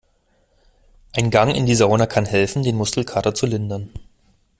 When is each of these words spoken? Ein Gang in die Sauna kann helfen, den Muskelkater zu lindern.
Ein 1.15 1.29
Gang 1.29 1.53
in 1.55 1.67
die 1.67 1.75
Sauna 1.75 2.07
kann 2.07 2.25
helfen, 2.25 2.63
den 2.63 2.75
Muskelkater 2.75 3.35
zu 3.35 3.45
lindern. 3.45 3.91